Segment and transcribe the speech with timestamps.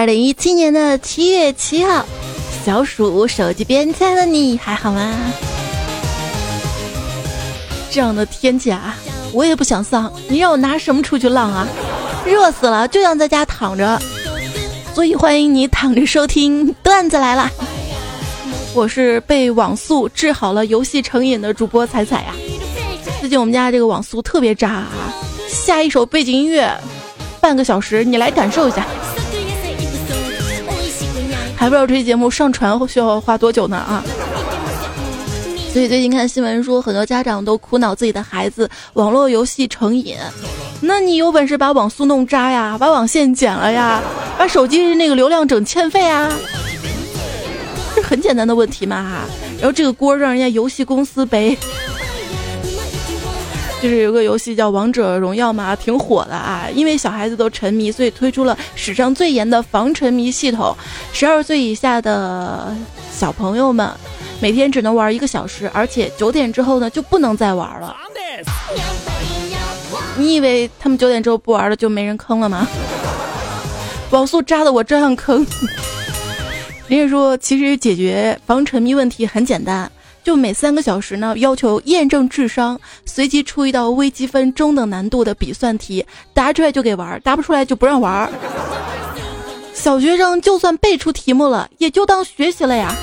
[0.00, 2.06] 二零一七年的七月七号，
[2.64, 5.14] 小鼠手机边亲爱的你还好吗？
[7.90, 8.96] 这样的天气啊，
[9.30, 11.68] 我也不想丧，你让我拿什么出去浪啊？
[12.24, 14.00] 热死了，就想在家躺着。
[14.94, 17.50] 所以欢迎你躺着收听段子来了。
[18.72, 22.34] 我是被网速治好了游戏成瘾的主播彩彩呀。
[23.20, 24.88] 最近我们家这个网速特别渣啊，
[25.46, 26.74] 下一首背景音乐，
[27.38, 28.86] 半个小时，你来感受一下。
[31.60, 34.02] 还不知道这期节目上传需要花多久呢啊！
[35.70, 40.16] 所以最近看新闻说，很多家长都苦恼自己的孩子网络游戏成瘾。
[40.80, 44.00] 那你有本事把网速弄渣呀，把网线剪了呀，
[44.38, 46.32] 把手机那个流量整欠费啊，
[47.94, 49.28] 这很简单的问题嘛哈。
[49.58, 51.58] 然后这个锅让人家游戏公司背。
[53.82, 56.68] 就是有个游戏叫《王者荣耀》嘛，挺火的啊。
[56.74, 60.76] 因为小孩子都沉迷，所以推出了史上最严的防沉迷系统。
[61.12, 62.76] 十二岁以下的
[63.10, 63.90] 小朋友们
[64.38, 67.96] 每天只能玩一个小时，而且九点之后呢就不能再玩了。
[70.16, 72.68] 你以为他们九点之后不玩了就没人坑了吗？
[74.10, 75.46] 网速渣的我照样坑。
[76.86, 79.90] 人家说，其实解决防沉迷问题很简单。
[80.30, 88.30] 就每三个小时呢，要求验证智商，随机出一道微积分中等难度的笔算题，答出来就给玩，答不出来就不让玩。
[89.74, 92.94] 小学生就算背出题目了，也就当学习了呀。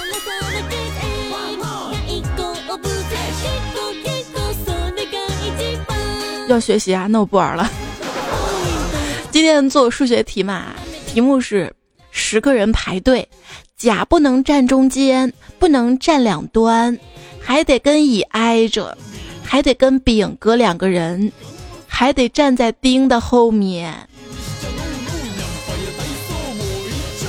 [6.48, 7.70] 要学习啊，那我不玩了。
[9.32, 10.68] 今天做数学题嘛，
[11.06, 11.74] 题目是
[12.10, 13.28] 十个人排队。
[13.76, 16.98] 甲不能站中间，不能站两端，
[17.48, 18.96] 还得跟乙挨着，
[19.42, 21.32] 还得跟丙隔两个人，
[21.88, 23.96] 还得站在丁的后面。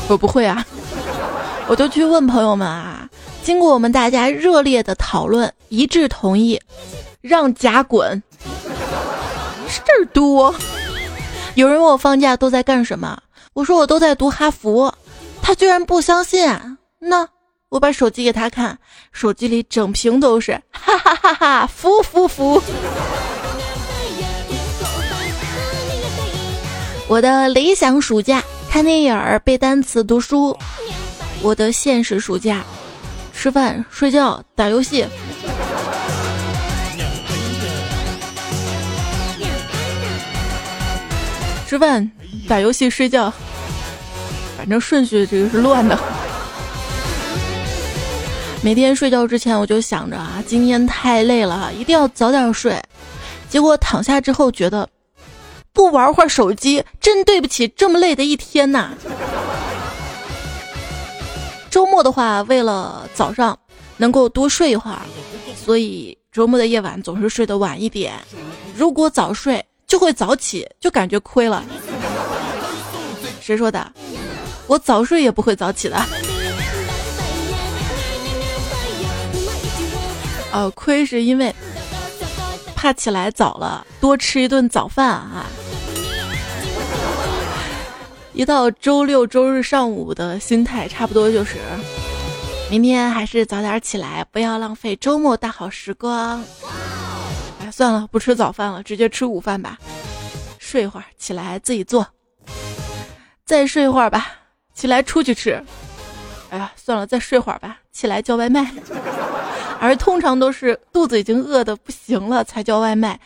[0.08, 0.66] 我不会啊，
[1.68, 3.08] 我就去问朋友们啊。
[3.44, 6.60] 经过我们大家热烈的讨论，一致同意
[7.20, 8.20] 让甲滚。
[9.68, 10.52] 事儿多。
[11.54, 13.16] 有人问我放假都在干什么，
[13.52, 14.92] 我说我都在读哈佛。
[15.40, 16.44] 他居然不相信，
[16.98, 17.28] 那
[17.70, 18.78] 我把手机给他看，
[19.12, 22.62] 手机里整屏都是，哈哈哈哈，服服服。
[27.08, 30.56] 我的理想暑假看电影、背单词、读书；
[31.42, 32.64] 我的现实暑假
[33.34, 35.06] 吃饭、睡觉、打游戏。
[41.66, 42.10] 吃饭、
[42.48, 43.30] 打游戏、睡觉。
[44.56, 45.98] 反正顺序这个是乱的。
[48.60, 52.80] 每天睡觉之前我就想着啊，今天太累了，一定要早点睡。
[53.48, 54.88] 结果躺下之后觉得，
[55.72, 58.91] 不玩会儿手机真对不起这么累的一天呐。
[61.70, 63.56] 周末的话，为了早上
[63.96, 64.98] 能够多睡一会儿，
[65.56, 68.14] 所以周末的夜晚总是睡得晚一点。
[68.76, 71.64] 如果早睡就会早起，就感觉亏了。
[73.40, 73.92] 谁说的？
[74.66, 75.96] 我早睡也不会早起的。
[80.53, 81.54] 哦，亏是因为
[82.75, 85.47] 怕起来早了，多吃一顿早饭啊。
[88.32, 91.56] 一到周六周日上午的心态，差不多就是，
[92.70, 96.42] 明天还是早点起来，不要浪费周末大好时光。
[97.60, 99.76] 哎，算了，不吃早饭了，直接吃午饭吧。
[100.58, 102.06] 睡一会儿，起来自己做。
[103.44, 104.34] 再睡一会儿吧。
[104.72, 105.60] 起来出去吃，
[106.50, 107.78] 哎呀，算了，再睡会儿吧。
[107.92, 108.62] 起来叫外卖，
[109.80, 113.18] 而通常都是肚子已经饿得不行了才叫外卖，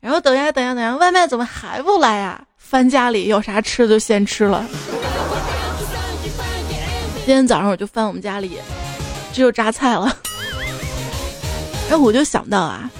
[0.00, 2.42] 然后等呀等呀等呀，外卖怎么还不来呀？
[2.56, 4.64] 翻家里有啥吃就先吃了。
[7.26, 8.58] 今天早上我就翻我们家里，
[9.32, 10.16] 只有榨菜了，
[11.88, 12.90] 然后我就想到啊，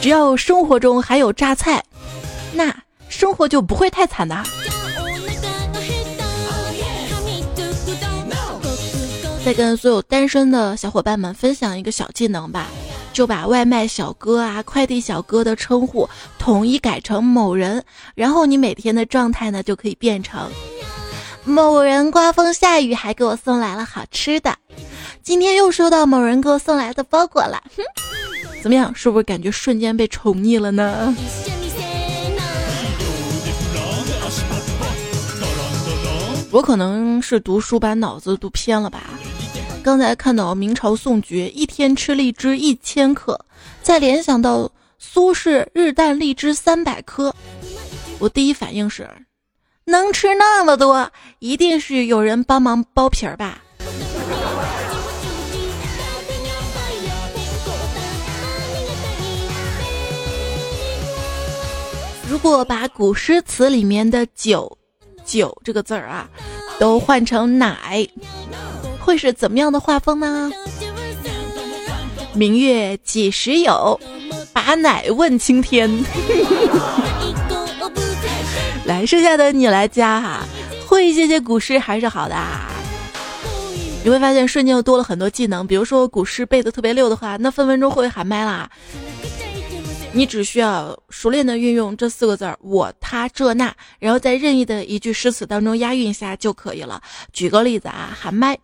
[0.00, 1.82] 只要生活中还有榨菜，
[2.52, 2.74] 那
[3.08, 4.36] 生活就不会太惨的。
[9.44, 12.66] 再跟所有单身的小伙伴们分享一个小技能吧，
[13.12, 16.08] 就把外卖小哥啊、快递小哥的称呼
[16.38, 20.50] 统一改成某人，然后你每天的状态呢就可以变成
[21.44, 24.56] 某人刮风下雨还给我送来了好吃的，
[25.22, 27.82] 今天又收到某人给我送来的包裹了，哼，
[28.62, 31.14] 怎么样，是不是感觉瞬间被宠溺了呢？
[36.54, 39.10] 我可能是读书把脑子读偏了吧。
[39.82, 43.44] 刚才看到明朝宋诀一天吃荔枝一千克，
[43.82, 47.34] 再联想到苏轼日啖荔枝三百颗，
[48.20, 49.10] 我第一反应是，
[49.84, 51.10] 能吃那么多，
[51.40, 53.60] 一定是有人帮忙剥皮儿吧？
[62.30, 64.78] 如果把古诗词里面的“酒
[65.24, 66.28] ”“酒”这个字儿啊，
[66.78, 68.06] 都换成“奶”，
[69.00, 70.50] 会是怎么样的画风呢？
[72.32, 74.00] 明月几时有？
[74.52, 75.90] 把奶问青天。
[78.84, 80.40] 来，剩下的你来加哈，
[80.86, 82.70] 会一些些古诗还是好的啊。
[84.02, 88.68] 你会发现瞬间又多了很多技能，比如说古诗背的特别溜的话，那分分钟会喊麦啦。
[90.16, 97.02] 你只需要熟练的运用这四个字儿“我他这那”，然后在任意的一句诗词当中押韵一下就可以了。
[97.32, 98.56] 举个例子啊，喊麦。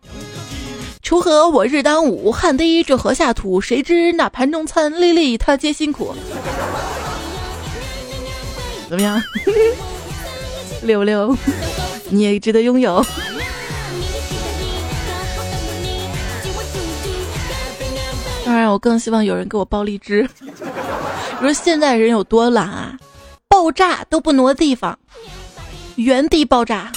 [1.03, 3.59] 锄禾我日当午，汗滴这禾下土。
[3.59, 6.15] 谁知那盘中餐，粒粒他皆辛苦。
[8.87, 9.21] 怎么样？
[10.83, 11.35] 六六，
[12.09, 13.05] 你也值得拥有。
[18.45, 20.25] 当然，我更希望有人给我包荔枝。
[21.41, 22.95] 你说现在人有多懒啊？
[23.47, 24.97] 爆炸都不挪地方，
[25.95, 26.91] 原地爆炸。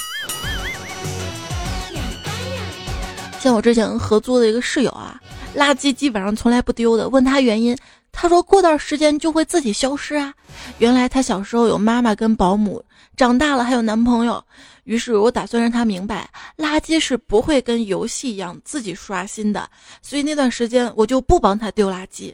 [3.41, 5.19] 像我之前合租的一个室友啊，
[5.57, 7.09] 垃圾基本上从来不丢的。
[7.09, 7.75] 问他原因，
[8.13, 10.35] 他说过段时间就会自己消失啊。
[10.77, 12.85] 原来他小时候有妈妈跟保姆，
[13.17, 14.45] 长大了还有男朋友。
[14.85, 19.67] 于是我打算让他明白，垃圾是不会跟游戏一样自己刷新的。
[20.03, 22.31] 所以那段时间我就不帮他丢垃圾。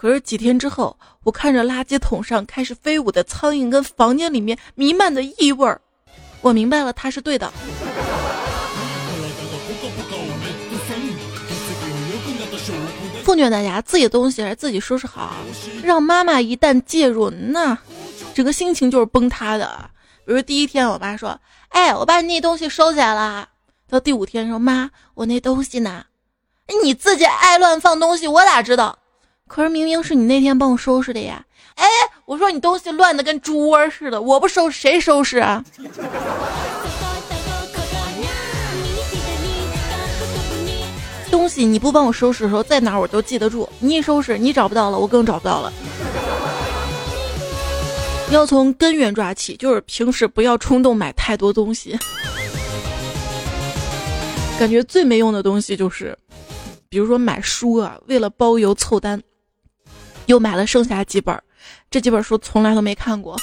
[0.00, 5.78] 可是几天之后，我看着垃圾桶上开始飞舞的苍蝇跟房间里面弥漫的异味儿，
[6.40, 7.52] 我明白了，他是对的。
[13.22, 15.34] 奉劝大家，自己的东西还是自己收拾好，
[15.84, 17.76] 让妈妈一旦介入，那
[18.32, 19.90] 整个心情就是崩塌的。
[20.24, 21.38] 比如第一天，我妈说
[21.68, 23.46] ：“哎，我把你那东西收起来了。”
[23.86, 26.06] 到第五天说：“妈，我那东西呢？”
[26.82, 28.98] 你自己爱乱放东西，我咋知道？
[29.50, 31.44] 可是明明是你那天帮我收拾的呀！
[31.74, 31.84] 哎，
[32.24, 35.64] 我说你东西乱的跟猪窝似的，我不收拾谁收拾啊？
[41.32, 43.68] 东西你不帮我收拾的时候，在哪我都记得住。
[43.80, 45.72] 你一收拾，你找不到了，我更找不到了。
[48.30, 51.98] 要从根源抓起，就是平时不要冲动买太多东西。
[54.60, 56.16] 感觉最没用的东西就是，
[56.88, 59.20] 比如说买书啊，为了包邮凑单，
[60.26, 61.40] 又买了剩下几本，
[61.90, 63.36] 这几本书从来都没看过。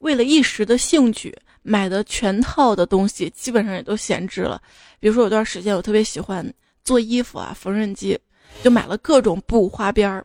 [0.00, 4.60] 为了一时的兴趣买的全套的东西，基本上也都闲置了。
[4.98, 6.46] 比如说有段时间我特别喜欢。
[6.82, 8.18] 做衣服啊，缝纫机，
[8.64, 10.24] 就买了各种布花边儿。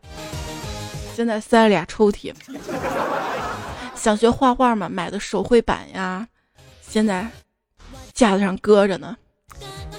[1.14, 2.34] 现在塞了俩抽屉。
[3.94, 6.26] 想学画画嘛，买的手绘板呀，
[6.80, 7.28] 现在
[8.14, 9.14] 架子上搁着呢。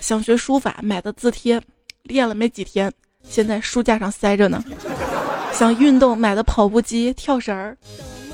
[0.01, 1.61] 想学书法，买的字帖，
[2.01, 2.91] 练了没几天，
[3.23, 4.61] 现在书架上塞着呢。
[5.57, 7.75] 想运动，买的跑步机、跳绳儿，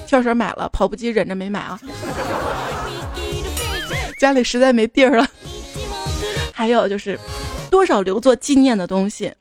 [0.05, 1.79] 跳绳买了，跑步机忍着没买啊。
[4.19, 5.27] 家里实在没地儿了。
[6.51, 7.19] 还有就是。
[7.71, 9.33] 多少留作纪念的东西，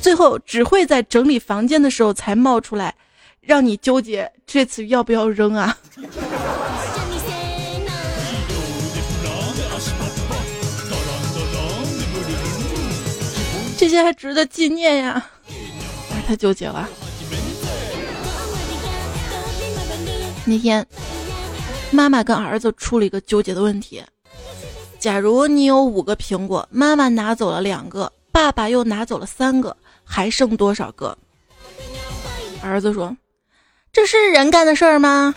[0.00, 2.94] 最后只会在整理房间的时候才冒出来，
[3.40, 5.76] 让你纠结这次要不要扔啊？
[13.76, 15.26] 这些还值得纪念呀？
[16.24, 16.88] 太纠结了。
[20.48, 20.86] 那天，
[21.90, 24.00] 妈妈跟儿子出了一个纠结的问题。
[25.00, 31.18] 假如你有五个苹果，妈妈拿走了两个，爸爸又拿走了三个，还剩多少个？
[32.62, 33.14] 儿子说
[33.92, 35.34] ：“这是人干的事儿吗？”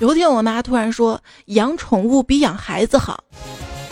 [0.00, 3.22] 有天，我妈突然说：“养宠物比养孩子好，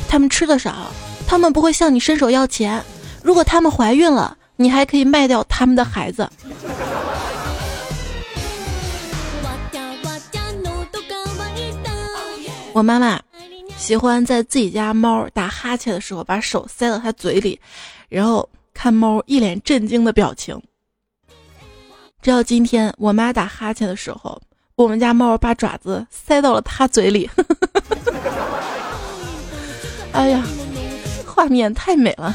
[0.08, 0.88] 他们吃的少，
[1.26, 2.84] 他们不会向你伸手要钱。
[3.22, 6.28] 如果他们怀孕了，你还可以卖掉他们的孩子。”
[12.74, 13.20] 我妈妈
[13.76, 17.58] 喜欢在自己家猫打哈欠的时候，把手塞到它嘴里，
[18.08, 20.60] 然后看猫一脸震惊的表情。
[22.20, 24.42] 直到今天，我妈打哈欠的时候，
[24.74, 27.30] 我们家猫把爪子塞到了它嘴里。
[30.10, 30.44] 哎呀，
[31.24, 32.34] 画面太美了。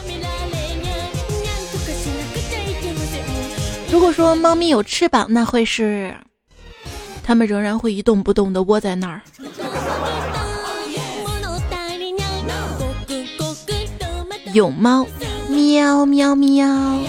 [3.91, 6.15] 如果说猫咪有翅膀，那会是
[7.29, 9.21] 它们仍然会一动不动的窝在那儿。
[14.51, 15.05] 有猫，
[15.47, 16.99] 喵喵喵，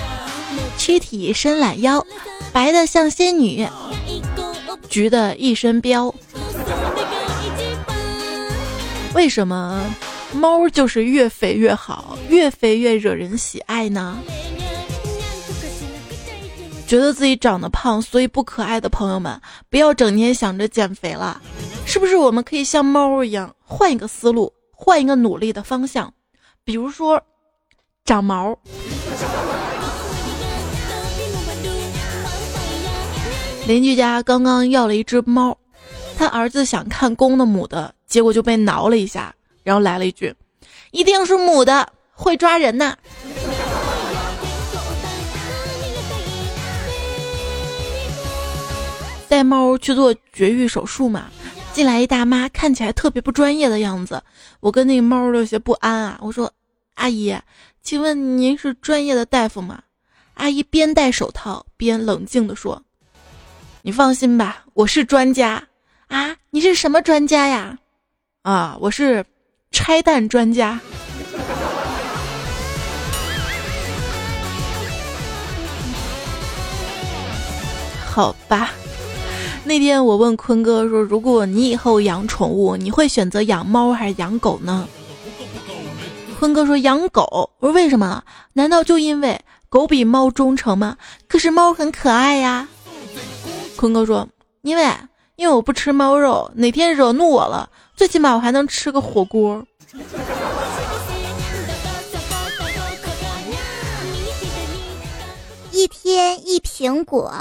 [0.77, 2.05] 躯体伸懒腰，
[2.53, 3.67] 白的像仙女，
[4.91, 6.13] 橘的一身膘。
[9.15, 9.83] 为什么
[10.35, 14.19] 猫就是越肥越好，越肥越惹人喜爱呢？
[16.91, 21.41] 觉得自己长得胖，所以不可爱的朋友们，不要整天想着减肥了。
[21.87, 26.13] 是不是我们可以像猫一样，换一个思路，换一个努力的方向？
[26.65, 27.23] 比如说，
[28.05, 28.59] 长毛。
[33.69, 35.57] 邻居家刚刚要了一只猫，
[36.19, 37.95] 他儿子想看公的母的。
[38.09, 39.33] 结果就被挠了一下，
[39.63, 40.35] 然后来了一句
[40.91, 42.97] ：“一定是母的，会抓人呐。”
[49.31, 51.31] 带猫去做绝育手术嘛，
[51.73, 54.21] 进来一大妈，看起来特别不专业的样子。
[54.59, 56.53] 我跟那个猫有些不安啊，我说
[56.97, 57.33] ：“阿姨，
[57.81, 59.81] 请问您是专业的大夫吗？”
[60.35, 62.83] 阿姨边戴手套边冷静地说
[63.83, 65.63] ：“你放心吧，我是专家
[66.09, 66.35] 啊。
[66.51, 67.79] 你是什么专家呀？”
[68.43, 69.25] 啊，我是
[69.71, 70.81] 拆弹专家。
[78.13, 78.73] 好吧，
[79.71, 84.89] 那天我问坤哥说：“如果你以后养宠物，你会选择养猫还是养狗呢？”
[86.41, 88.21] 坤哥说：“养狗。”我说：“为什么？
[88.53, 90.97] 难道就因为狗比猫忠诚吗？
[91.29, 92.67] 可是猫很可爱呀。”
[93.79, 94.29] 坤哥说
[94.63, 94.93] ：“因为，
[95.37, 99.65] 因为我不吃猫肉，哪天惹怒我了。”最起码我还能吃个火锅。
[105.71, 107.33] 一天一苹果，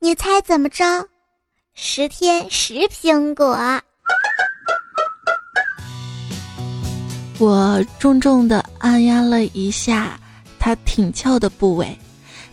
[0.00, 1.06] 你猜怎么着？
[1.80, 3.56] 十天十苹果。
[7.38, 10.18] 我重重的按压了一下
[10.58, 11.96] 它挺翘的部位，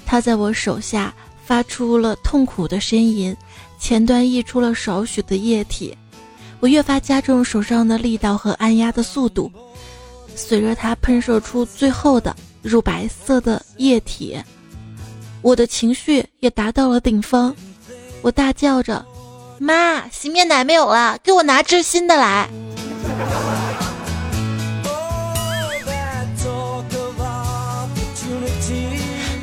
[0.06, 1.12] 它在我手下
[1.44, 3.36] 发出了痛苦的呻吟，
[3.80, 5.98] 前端溢出了少许的液体。
[6.60, 9.52] 我越发加重手上的力道和按压的速度，
[10.36, 14.38] 随着它喷射出最后的乳白色的液体，
[15.42, 17.54] 我的情绪也达到了顶峰。
[18.22, 19.06] 我大叫着
[19.58, 22.50] ：“妈，洗面奶没有了，给我拿支新的来！”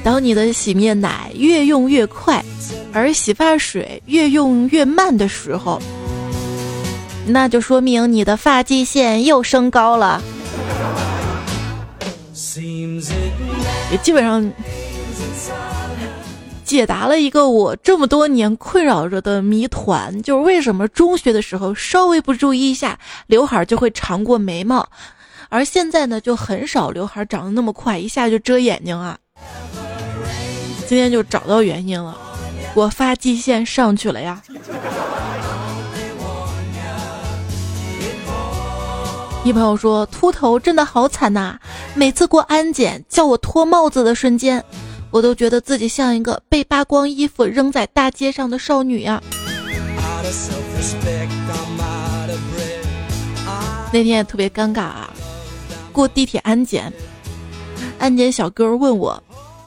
[0.05, 2.45] 当你的洗面奶越用越快，
[2.93, 5.81] 而洗发水越用越慢的时候，
[7.25, 10.21] 那就说明你的发际线又升高了，
[13.93, 14.45] 也基本上
[16.73, 24.89] 解答了一个我这么多年困扰着的谜团，就是为什么中学的时候稍微不注意一下，刘海就会长过眉毛，
[25.51, 29.19] 而现在呢就很少刘海长得那么快，一下就遮眼睛啊。
[30.87, 32.17] 今天就找到原因了，
[32.75, 34.43] 我发际线上去了呀。
[39.45, 41.59] 一朋友说：“秃头真的好惨呐！
[41.95, 44.65] 每次过安检叫我脱帽子的瞬间，
[45.13, 49.23] 我都觉得自己像一个被扒光衣服扔在大街上的少女呀。”
[53.93, 55.11] 那天也特别尴尬啊，
[55.93, 56.93] 过地铁安检，
[57.99, 59.23] 安检小哥问我：“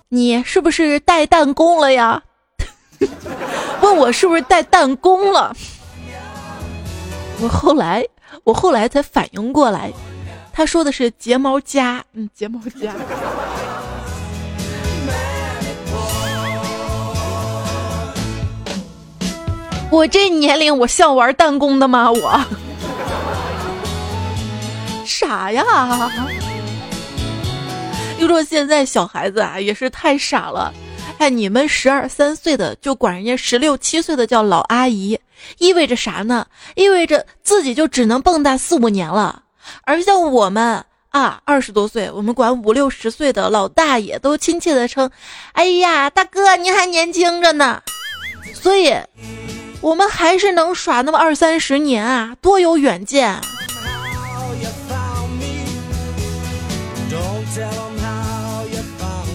[0.10, 2.22] 你是不是带弹弓了呀？”
[3.82, 5.56] 问我是不是带弹弓了？
[7.40, 8.06] 我后来。
[8.44, 9.92] 我后来才反应过来，
[10.52, 12.94] 他说的是睫毛夹，嗯，睫毛夹。
[19.96, 22.12] 我这年龄，我像玩弹弓的吗？
[22.12, 22.46] 我
[25.08, 26.12] 傻呀！
[28.20, 30.74] 又说现在小孩子啊，也是太傻了。
[31.18, 35.18] 哎，你们十二三岁的就管人家十六七岁的叫老阿姨，
[35.60, 36.46] 意味着啥呢？
[36.76, 39.44] 意味着自己就只能蹦跶四五年了。
[39.86, 45.10] 而像我们啊，二十多岁，我们管五六十岁的老大爷都亲切的称
[45.56, 47.82] ：“哎呀，大哥，您还年轻着呢。”
[48.54, 48.94] 所以，
[49.86, 53.40] 我们还是能耍那么二三十年啊，多有远见。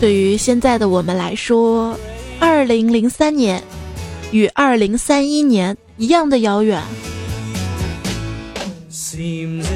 [0.00, 1.97] 对于现在的我们来说，
[2.40, 3.62] 二零零三年
[4.33, 6.83] 与二零三一年一样的遥远。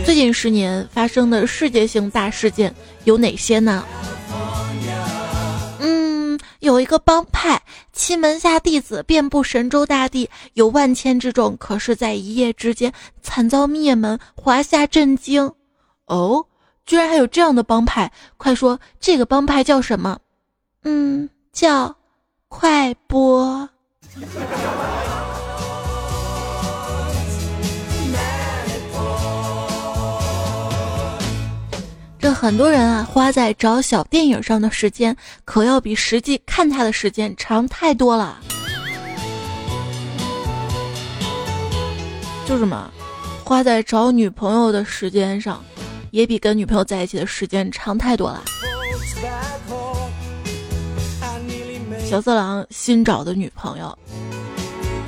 [0.05, 3.85] 最近十年发生的世界性大事件有哪些呢？
[6.65, 12.93] 有一个帮派，其门下弟子遍布神州大地，有万千之众，可是，在一夜之间
[13.23, 15.53] 惨遭灭门，华夏震惊。
[16.07, 16.45] 哦。
[16.87, 18.13] 居然还有这样的帮派！
[18.37, 20.19] 快说，这个帮派叫什么？
[20.83, 21.97] 嗯，叫
[22.49, 23.67] 快播。
[32.25, 35.15] 这很多人啊，花在找小电影上的时间，
[35.45, 38.41] 可要比实际看它的时间长太多了。
[42.47, 42.91] 就是嘛，
[43.45, 45.63] 花在找女朋友的时间上，
[46.13, 48.43] 也比跟女朋友在一起的时间长太多了。
[52.07, 53.99] 小色狼新找的女朋友，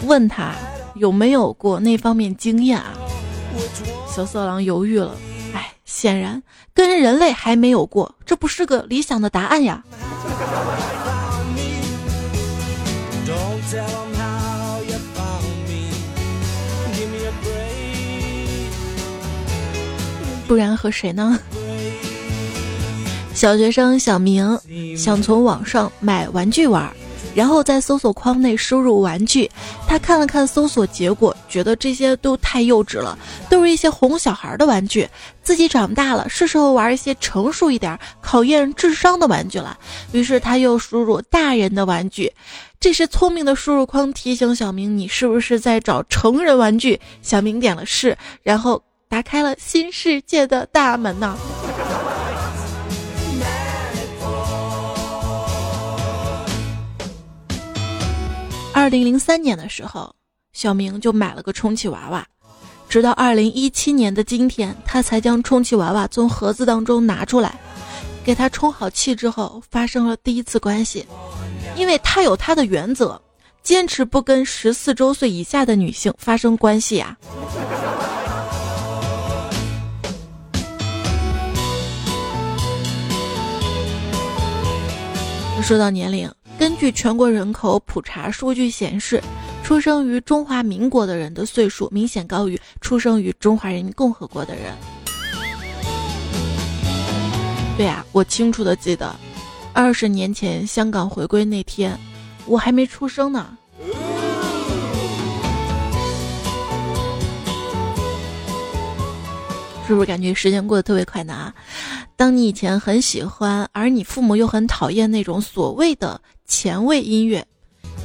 [0.04, 0.52] 问他
[0.96, 2.92] 有没有过那方面经验啊？
[4.06, 5.16] 小色狼犹豫了。
[5.86, 6.42] 显然
[6.74, 9.82] 跟人类还没有过，这不是个理想的答案呀。
[20.46, 21.38] 不然和谁呢？
[23.34, 24.58] 小学生小明
[24.96, 26.90] 想从网上买玩具玩。
[27.36, 29.50] 然后在搜索框内输入玩具，
[29.86, 33.18] 他看了看搜索结果，觉得这些都太幼稚了，
[33.50, 35.06] 都是一些哄小孩的玩具。
[35.42, 39.76] 自己长大了，是时候玩一些成熟一点、考验智商的玩具了。
[40.12, 42.32] 于是他又输入大人的玩具，
[42.80, 51.36] 这时聪明的输入框提醒小明：“你是不是在找成人玩具？”小明点了是，然后打开了新世界的大门呢。
[58.76, 60.14] 二零零三年的时候，
[60.52, 62.26] 小明就买了个充气娃娃，
[62.90, 67.58] 直到二零一七年的今天，他才将充气娃娃从盒子当中拿出来，
[68.22, 71.06] 给他充好气之后，发生了第一次关系。
[71.74, 73.18] 因为他有他的原则，
[73.62, 77.16] 坚持不跟十四周岁以下的女性发生关系呀。
[85.62, 86.30] 说到年龄。
[86.58, 89.22] 根据全国人口普查数据显示，
[89.62, 94.72] 出生于中华民国的人的岁数明显高于出生于中华人民共和国的人。
[97.76, 99.14] 对呀，我清楚的记得，
[99.74, 101.96] 二十年前香港回归那天，
[102.46, 103.56] 我还没出生呢。
[109.86, 111.34] 是不是感觉时间过得特别快呢？
[111.34, 111.54] 啊，
[112.16, 116.18] 当你以前很喜欢，而你父母又很讨厌那种所谓的。
[116.46, 117.44] 前卫音乐，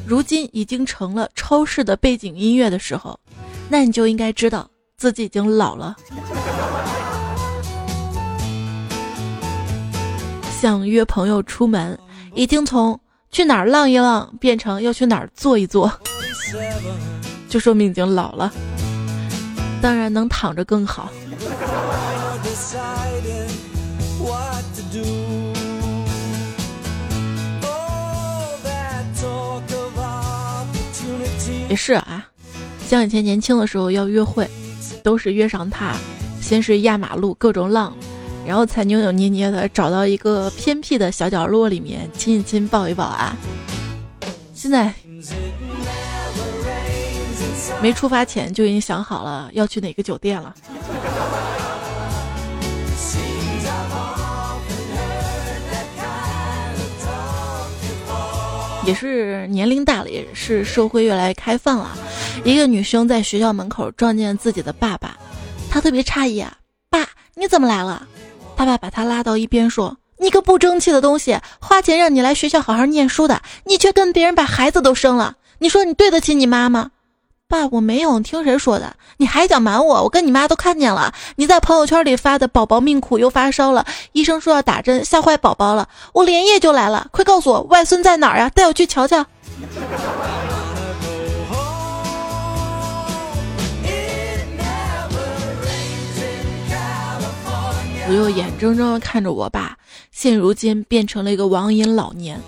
[0.06, 3.20] 如今已经成了超市的背景音乐的时候，
[3.70, 5.96] 那你就应该知道自己已经老了。
[10.60, 11.98] 想约朋友出门，
[12.34, 13.00] 已经从
[13.32, 15.92] 去哪儿浪一浪变成要去哪儿坐一坐，
[17.48, 18.52] 就说明已经老了。
[19.82, 21.12] 当然能躺着更好。
[31.72, 32.28] 也是啊，
[32.86, 34.46] 像以前年轻的时候要约会，
[35.02, 35.96] 都是约上他，
[36.42, 37.94] 先是压马路各种浪，
[38.46, 43.38] 然后才扭扭捏捏的找到一个偏僻的小角落里面亲一亲抱一抱啊。
[44.54, 44.94] 现在
[47.82, 50.54] 没出发前就已经想好了要去哪个酒店了。
[58.86, 61.92] 也是年龄大了，也是社会越来越开放了。
[62.44, 65.18] 一个女生在学校门口撞见自己的爸爸，
[65.70, 66.58] 她特别诧异啊，
[66.90, 68.08] 爸，你怎么来了？
[68.56, 76.92] 他爸把她拉到一边说：“你个不争气的东西，花钱让你来学校好好念书的，你却跟别人把孩子都生了，你说你对得起你妈吗？”
[77.52, 78.96] 爸，我没有，你听谁说的？
[79.18, 80.04] 你还想瞒我？
[80.04, 85.90] 我跟你妈都看见了，你在朋友圈里发的宝宝命苦又发烧了，医生说要打针，吓坏宝宝了。
[86.14, 88.50] 我连夜就来了，快告诉我外孙在哪儿呀？
[88.56, 89.26] 带我去瞧瞧。
[98.08, 99.78] 我又眼睁睁的看着我爸，
[100.14, 102.40] 现如今变成了一个网瘾老年。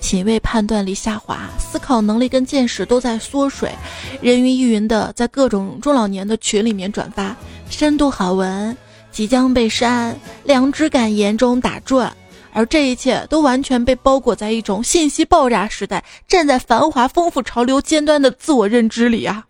[0.00, 3.72] 品味判断力下滑，思考能力跟见识都在缩水，
[4.20, 7.36] 人云亦云的在各种中老年的群里面转发，
[7.70, 8.76] 深度好文
[9.12, 12.12] 即将被删，良知感严重打转，
[12.52, 19.44] 而这一切都完全被包裹在一种信息爆炸时代，站在繁华丰富潮流尖端的自我认知里啊！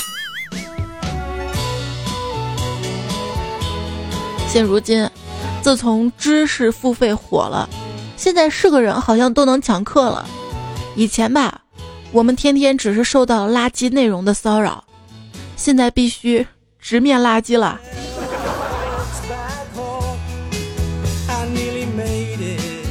[4.47, 5.09] 现如今，
[5.63, 7.67] 自从知识付费火了，
[8.19, 10.29] 现在是个人好像都能抢课了。
[10.97, 11.63] 以前吧，
[12.13, 14.85] 我们天天只是受到垃圾内容的骚扰，
[15.57, 16.47] 现在必须
[16.79, 17.81] 直面垃圾了。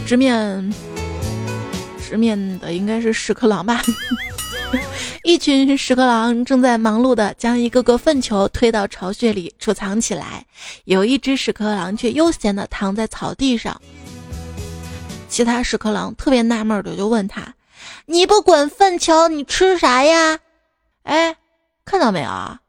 [0.07, 0.73] 直面，
[2.03, 3.81] 直面的应该是屎壳郎吧。
[5.23, 10.43] 一群屎壳郎正在忙碌地将一个个粪球推到巢穴里储藏起来，
[10.85, 13.79] 有一只屎壳郎却悠闲地躺在草地上。
[15.27, 17.53] 其他屎壳郎特别纳闷的就问他
[18.05, 20.39] ：“你不滚粪球，你吃啥呀？”
[21.03, 21.37] 哎，
[21.85, 22.59] 看到没有啊？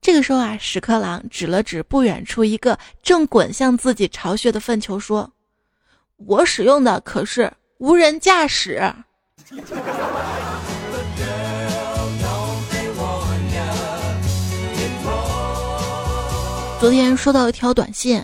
[0.00, 5.30] 这个时候啊，屎壳郎指了指不远处一个正滚向自己巢穴的粪球，说
[6.26, 8.92] ：“我使用的可是无人驾驶。”
[16.80, 18.20] 昨天收到一条短信：“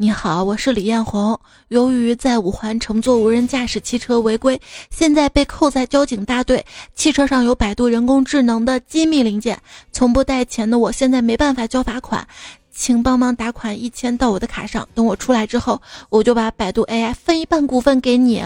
[0.00, 1.40] 你好，我是李艳红。
[1.66, 4.60] 由于在五环乘坐无人驾驶汽车违规，
[4.92, 6.64] 现在被扣在交警大队。
[6.94, 12.24] 汽车上有百度人工智能的机密零件，从不带钱的我现在没办法交罚款，
[12.70, 14.88] 请帮忙打款一千到我的卡上。
[14.94, 18.44] 等我出来之后，我就把百度 AI 分一半股份给你。”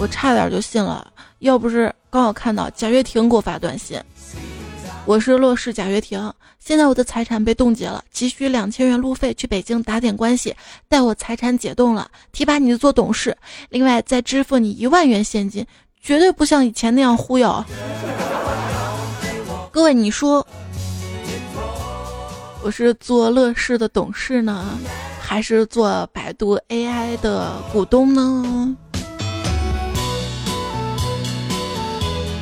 [0.00, 4.00] 我差点就信了，要不是刚好看到贾跃亭给我发短信。
[5.06, 10.56] 我是乐视贾跃亭，现在我的财产被冻结了，急需两千元路费去北京打点关系，
[10.88, 13.36] 待我财产解冻了，提拔你做董事，
[13.68, 15.66] 另外再支付你一万元现金，
[16.00, 17.62] 绝对不像以前那样忽悠。
[19.70, 20.44] 各位，你说
[22.62, 24.78] 我是做乐视的董事呢，
[25.20, 28.74] 还是做百度 AI 的股东呢？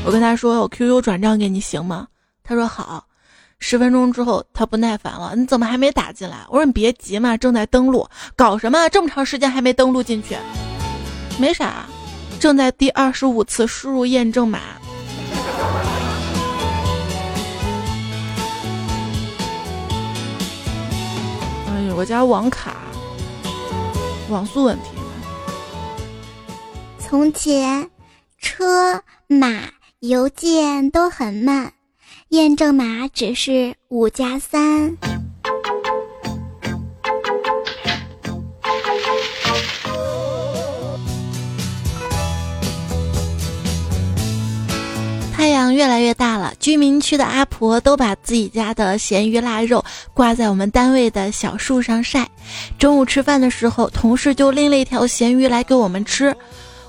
[0.04, 2.06] 我跟他说，我 QQ 转账给你行吗？
[2.52, 3.06] 他说好，
[3.60, 6.36] 十分钟之后他不耐烦了，你怎么还没打进来？
[6.50, 8.90] 我说你别急嘛，正在登录，搞什么？
[8.90, 10.36] 这么长时间还没登录进去？
[11.38, 11.86] 没啥，
[12.38, 14.58] 正在第二十五次输入验证码。
[21.68, 22.76] 哎呦，我家网卡
[24.28, 24.90] 网速问题。
[26.98, 27.90] 从前，
[28.38, 29.48] 车马
[30.00, 31.72] 邮件都很慢。
[32.32, 34.96] 验证码只是五加三。
[45.30, 52.26] 太阳越来越大了，居民区的阿婆都把自己家的咸鱼腊肉挂在我们单位的小树上晒。
[52.78, 56.34] 中午吃饭的时候，同事就拎了一条咸鱼来给我们吃。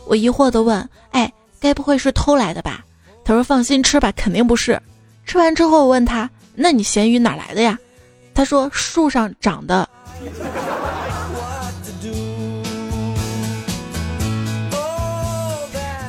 [0.08, 1.30] 我疑惑的问：“哎，
[1.60, 2.86] 该不会是偷来的吧？”
[3.26, 4.82] 他说：“放心吃吧，肯定不是。”
[5.26, 7.78] 吃完之后，我问他：“那你咸鱼哪来的呀？”
[8.36, 9.88] 他说：“树上长的。”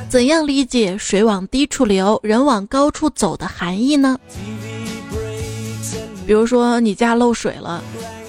[0.07, 4.17] 怎样理解“水往低处流，人往高处走”的含义呢？
[6.25, 7.83] 比如说，你家漏水了，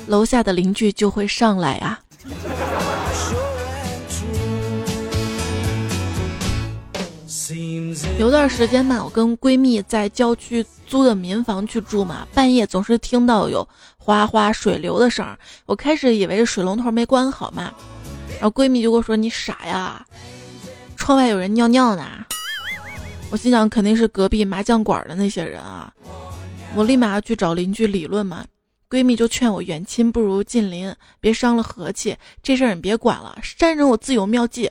[0.07, 2.01] 楼下的邻居就会上来啊。
[8.19, 13.67] 有段时间嘛，我跟闺蜜在郊区租的民房去住嘛，半夜总是听到有
[13.99, 15.39] 哗哗水流的声儿。
[15.67, 17.75] 我开始以为是水龙头没关好嘛，
[18.41, 20.05] 然后闺蜜就跟我说：“你傻呀，
[20.97, 22.05] 窗外有人尿尿呢。”
[23.31, 25.93] 我心想肯定是隔壁麻将馆的那些人啊，
[26.75, 28.47] 我立马要去找邻居理论嘛。
[28.89, 34.71] 闺蜜就劝我远亲不如近邻，别伤了和气，这事儿你别管了，山人我自有妙计。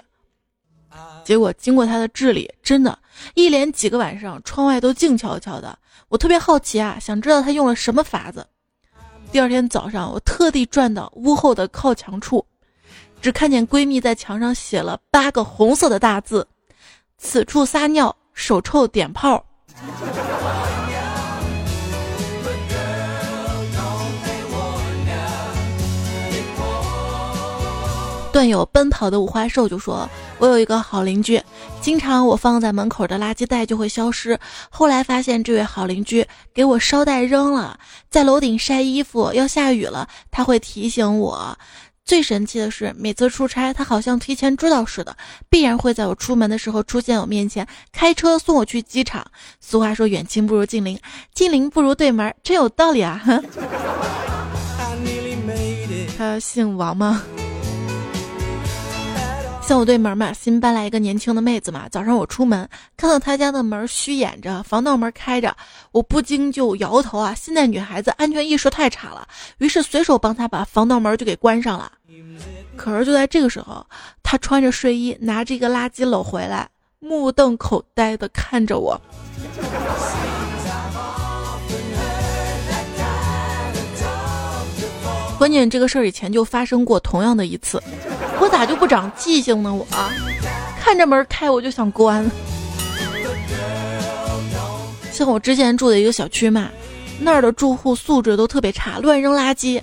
[1.26, 2.98] 结果经过他的治理，真的，
[3.34, 5.78] 一连几个晚上，窗外都静悄悄的。
[6.08, 8.46] 我特别好奇啊，想知道他用了什么法子。
[9.32, 12.46] 第二天早上，我特地转到屋后的靠墙处，
[13.24, 16.48] 只看见闺蜜在墙上写了八个红色的大字
[17.18, 19.44] ：“此处撒尿，手臭点炮。”
[28.32, 30.08] 段友奔跑的五花兽就说
[30.38, 31.42] ：“我有一个好邻居，
[31.82, 34.38] 经常我放在门口的垃圾袋就会消失。
[34.70, 41.58] 后来发现这位好邻居给我捎带扔了，在楼顶晒衣服，要下雨了，他会提醒我。
[42.04, 45.16] 最神奇的是，每次出差，他好像提前知道似的，
[45.50, 49.26] 必然会在我出门的时候出现我面前，开车送我去机场。
[49.60, 51.00] 俗话说，远亲不如近邻，
[51.34, 53.24] 近邻不如对门，真有道理啊！
[56.18, 57.24] 他姓王吗？”
[59.68, 61.90] 像我对门嘛，新搬来一个年轻的妹子嘛。
[61.90, 65.58] 早上我出门看到她家的门虚掩着，防盗门开着，
[65.92, 67.34] 我不禁就摇头啊。
[67.34, 71.92] 现在女孩子安全意识太差了，于是随手帮她把防盗门就给关上了。
[72.78, 73.84] 可是就在这个时候，
[74.22, 79.02] 她穿着睡衣，拿着一个垃圾篓回来，目瞪口呆的看着我。
[85.38, 87.82] 关键这个事儿以前就发生过同样的一次，
[88.40, 89.74] 我咋就不长记性呢？
[89.74, 89.86] 我
[90.80, 92.26] 看着门开我就想关。
[95.12, 96.70] 像我之前住的一个小区嘛，
[97.20, 99.82] 那儿的住户素质都特别差，乱扔垃圾。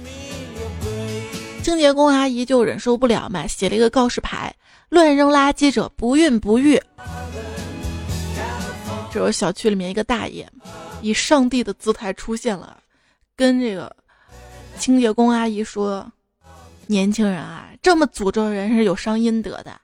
[1.62, 4.54] 清洁工阿姨就忍受不了嘛，写了一个告示牌：
[4.88, 6.80] 乱扔垃圾者不孕不育。
[9.10, 10.48] 这时候小区里面一个大爷，
[11.02, 12.78] 以上帝的姿态出现了，
[13.36, 13.94] 跟这个
[14.82, 16.10] 清洁工阿姨说
[16.88, 19.80] ：“年轻人啊，这么诅咒人是有伤阴德的。”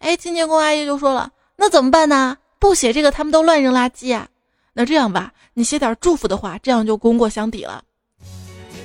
[0.00, 2.36] 哎，清洁工阿姨就说了：“那怎么办呢？
[2.58, 4.26] 不写这个，他们都乱扔垃圾啊。
[4.72, 7.84] 那这样吧，你写点祝福的话，这样就功过相抵了。”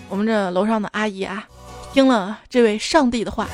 [0.09, 1.47] 我们这楼上的阿姨啊。
[1.91, 3.49] 听了这位上帝的话，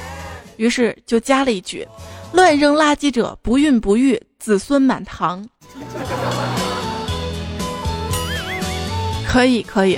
[0.58, 1.88] 于是就加了一句
[2.36, 5.48] ：“乱扔垃圾者不孕不育，子孙满堂。
[9.26, 9.98] ”可以，可以。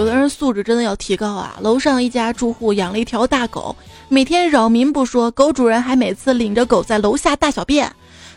[0.00, 1.58] 有的人素质真的要提高啊！
[1.60, 3.76] 楼上一家住户养了一条大狗，
[4.08, 7.94] 每天扰民不说，狗主人还每次领着狗在楼下大小便。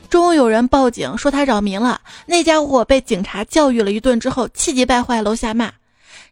[0.10, 5.72] 终于有人报警说他扰民了，那家伙被警察教育了一顿之后，气急败坏，楼下骂：“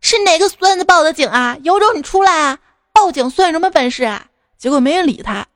[0.01, 1.55] 是哪个孙子报的警啊？
[1.63, 2.59] 有种你出来啊！
[2.91, 4.25] 报警算什么本事啊？”
[4.59, 5.47] 结果没人理他。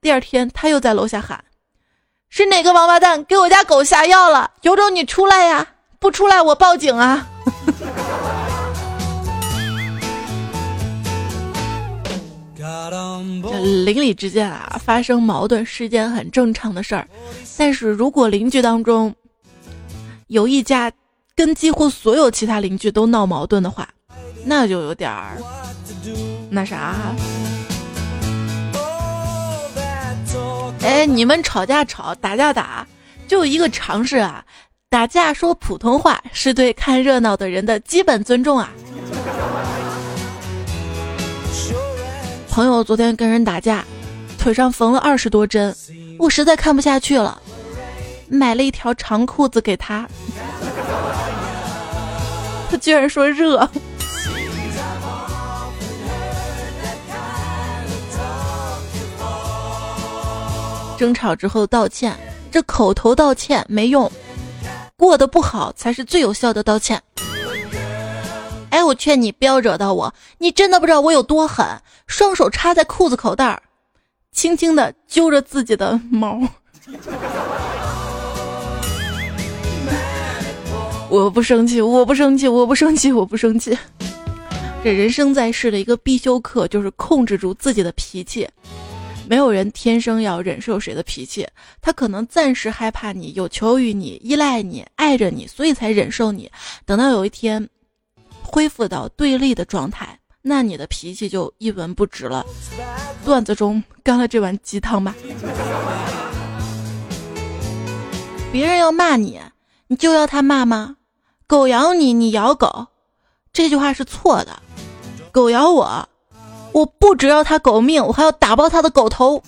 [0.00, 1.44] 第二天他又在楼下喊
[2.30, 4.52] ：“是哪个王八蛋给我家狗下药了？
[4.62, 5.66] 有种你出来呀！
[5.98, 7.26] 不出来我报警啊！”
[13.84, 17.08] 邻里之间啊，发生矛盾是件很正常的事儿。
[17.56, 19.14] 但是如果邻居当中
[20.28, 20.92] 有一家
[21.34, 23.88] 跟几乎所有其他邻居都闹矛盾的话，
[24.44, 25.38] 那就有点儿
[26.50, 26.94] 那啥。
[30.82, 32.86] 哎，你们吵架吵，打架打，
[33.26, 34.44] 就一个常识啊，
[34.88, 38.70] 打架说普通话是对看热闹的人的基本尊重啊。
[42.58, 43.84] 朋友昨天跟人打架，
[44.36, 45.72] 腿上缝了二十多针，
[46.18, 47.40] 我实在看不下去了，
[48.26, 50.04] 买了一条长裤子给他。
[52.68, 53.70] 他居然说热。
[60.98, 62.12] 争吵之后道歉，
[62.50, 64.10] 这口头道歉没用，
[64.96, 67.00] 过得不好才是最有效的道歉。
[68.70, 71.66] 哎，我劝你不要惹到我，你真的不知道我有多狠。
[72.06, 73.62] 双手插在裤子口袋儿，
[74.32, 76.40] 轻轻的揪着自己的毛。
[81.10, 83.76] 我不生气，我不生气，我不生气，我不生气。
[84.84, 88.46] 这人生在世的一个必修课就是控制住自己的脾气。
[89.28, 91.46] 没有人天生要忍受谁的脾气，
[91.82, 96.50] 他可能暂时害怕你，有求于你，依赖你，爱着你，所以才忍受你。
[96.86, 97.68] 等到有一天，
[98.50, 100.18] 恢复到对立的状态。
[100.40, 102.44] 那你的脾气就一文不值了。
[103.24, 105.14] 段子中干了这碗鸡汤吧。
[108.50, 109.38] 别人要骂你，
[109.88, 110.96] 你就要他骂吗？
[111.46, 112.86] 狗咬你，你咬狗，
[113.52, 114.62] 这句话是错的。
[115.30, 116.08] 狗咬我，
[116.72, 119.42] 我不只要他狗命，我还要打爆他的狗头。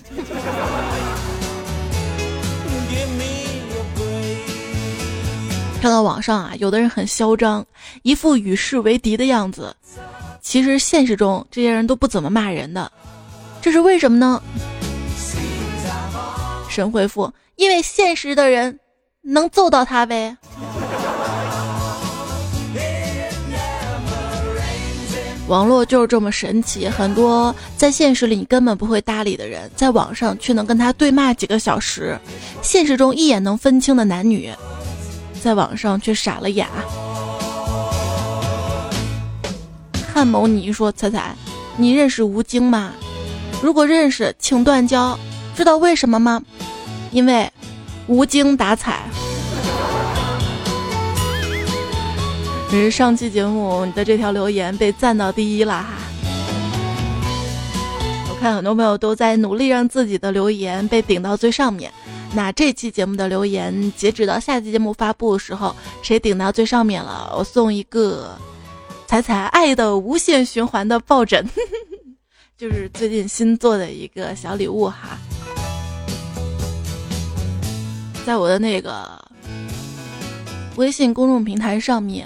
[5.81, 7.65] 看到网上啊，有的人很嚣张，
[8.03, 9.75] 一副与世为敌的样子。
[10.39, 12.91] 其实现实中这些人都不怎么骂人的，
[13.63, 14.39] 这是为什么呢？
[16.69, 18.79] 神回复：因为现实的人
[19.23, 20.37] 能揍到他呗。
[25.47, 32.15] 网络就是这么神奇，很多在现实里你根本不会搭理的人，在网上却能跟他对骂几个小时。
[32.61, 34.53] 现实中一眼能分清的男女，
[35.41, 36.67] 在网上却傻了眼。
[40.13, 41.35] 汉某，你说彩彩，
[41.77, 42.91] 你认识吴京吗？
[43.63, 45.17] 如果认识，请断交。
[45.55, 46.41] 知道为什么吗？
[47.11, 47.51] 因为
[48.07, 49.01] 吴京打彩。
[52.69, 55.87] 只是上期节目你的这条留言被赞到第一了哈。
[58.29, 61.91] 我看很多朋友都在努力让自己的留言被顶到最上面。
[62.33, 68.37] 那这期节目的留言，截止到下期节目发布的时候，谁顶到最上面了，我送一个。
[69.07, 71.45] 彩彩爱的无限循环的抱枕，
[72.57, 75.19] 就是最近新做的一个小礼物哈，
[78.25, 79.21] 在我的那个
[80.77, 82.25] 微信公众平台上面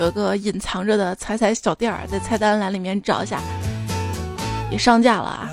[0.00, 3.40] 有一个隐藏着的彩彩小店儿，在菜单栏里面找一下，
[4.68, 5.48] 也上架了啊。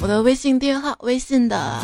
[0.00, 1.80] 我的微信订阅号，微信的。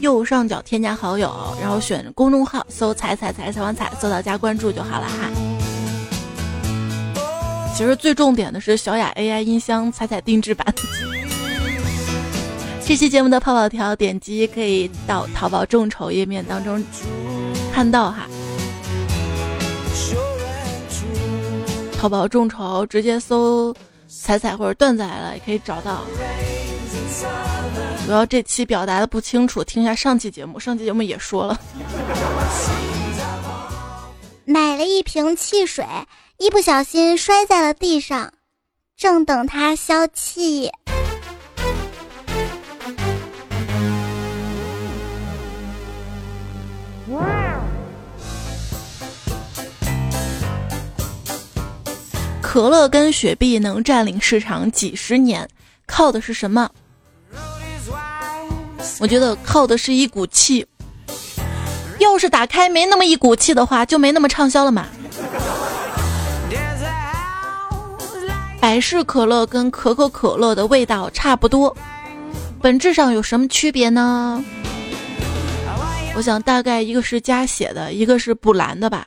[0.00, 5.28] 右上角添加好友，然后选公众号，搜“彩彩彩彩王彩”，搜到加关注就好了哈。
[7.74, 10.66] 其实最重点的是小雅 AI 音箱彩彩定制版。
[12.86, 16.82] 这期节目的泡泡条点击可以到淘宝众筹页面当中
[17.72, 18.26] 看到哈。
[21.98, 23.74] 淘宝众筹直接搜
[24.10, 26.04] “彩彩”或者“段子来了”也可以找到。
[28.04, 31.60] 主要这期表达的不清楚，听一下上期节目，上期节目也说了。
[34.44, 35.86] 买了一瓶汽水，
[36.38, 38.32] 一不小心摔在了地上，
[38.96, 40.70] 正等它消气。
[52.52, 55.48] 可乐跟雪碧能占领市场几十年，
[55.86, 56.68] 靠的是什么？
[58.98, 60.66] 我觉得靠的是一股气。
[62.00, 64.88] 要是打开没那么一股气的话，就没那么畅销了嘛。
[68.60, 71.76] 百事可乐跟可口可乐的味道差不多，
[72.60, 74.44] 本质上有什么区别呢？
[76.16, 79.06] 我想大概一个是加血的，一个是补蓝的吧。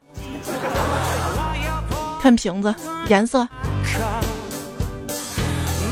[2.23, 2.73] 看瓶子
[3.09, 3.45] 颜色。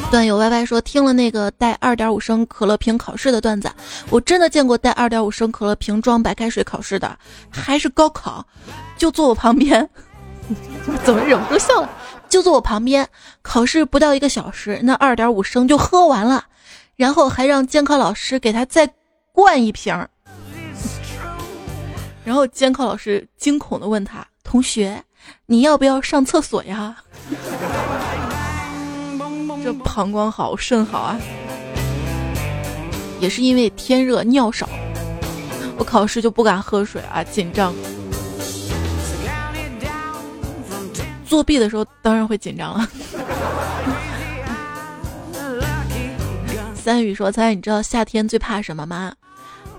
[0.10, 3.70] 段友 Y Y 说听了那个带二点五升可乐瓶考试的段子，
[4.10, 8.46] 我真的见过带二点五升可乐瓶装白开水考试的，还是高考，
[8.98, 9.90] 就坐我旁边，
[11.04, 11.90] 怎么忍不住笑了？
[12.30, 13.06] 就坐我旁边，
[13.42, 16.46] 考试不到一个小时，那二点五升就喝完了，
[16.96, 18.90] 然后还让监考老师给他再
[19.34, 19.94] 灌一瓶，
[22.24, 25.04] 然后监考老师惊恐的问他同学。
[25.46, 26.98] 你要不要上厕所呀？
[29.64, 31.18] 这膀胱好，肾好啊！
[33.20, 34.68] 也是因为天热尿少，
[35.78, 37.74] 我考试就不敢喝水啊，紧张。
[41.26, 42.88] 作弊的时候当然会紧张了。
[46.76, 49.14] 三宇说：“猜你知道夏天最怕什么吗？”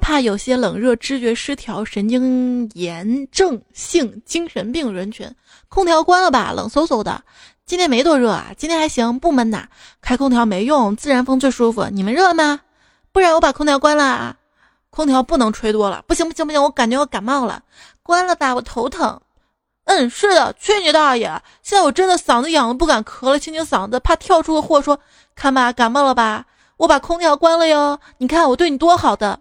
[0.02, 5.32] 怕有些冷热知觉失调、神经炎症性精神病人群，
[5.68, 7.22] 空调关了吧，冷飕飕的。
[7.64, 9.68] 今天没多热啊，今天还行，不闷呐。
[10.00, 11.86] 开空调没用，自然风最舒服。
[11.92, 12.62] 你们热吗？
[13.12, 14.36] 不然我把空调关了啊。
[14.90, 17.62] 空调不能吹多了，不行不行不行，我感觉我感冒了。
[18.02, 19.20] 关了吧，我头疼。
[19.84, 21.28] 嗯，是的，去你大爷！
[21.62, 24.98] 现在我真的嗓子痒了，不敢咳了，清清嗓子，怕跳出个祸说，
[25.36, 26.46] 看吧，感冒了吧？
[26.78, 28.00] 我把空调关了哟。
[28.18, 29.38] 你看我对你多好的。